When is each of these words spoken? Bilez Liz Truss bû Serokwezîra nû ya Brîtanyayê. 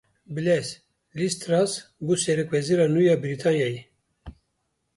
Bilez 0.35 0.67
Liz 1.17 1.35
Truss 1.43 1.73
bû 2.05 2.13
Serokwezîra 2.23 2.87
nû 2.93 3.01
ya 3.09 3.15
Brîtanyayê. 3.23 3.81